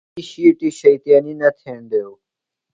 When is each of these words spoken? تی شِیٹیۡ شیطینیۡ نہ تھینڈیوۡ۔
تی 0.13 0.21
شِیٹیۡ 0.29 0.75
شیطینیۡ 0.79 1.37
نہ 1.41 1.49
تھینڈیوۡ۔ 1.59 2.17